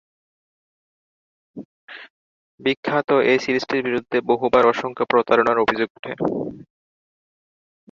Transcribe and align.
বিখ্যাত 2.59 3.09
এই 3.31 3.39
সিরিজটির 3.39 3.81
বিরুদ্ধে 3.83 4.17
বহুবার 4.21 4.63
অসংখ্য 4.65 5.03
প্রতারণার 5.05 5.57
অভিযোগ 5.57 5.89
ওঠে। 5.97 6.11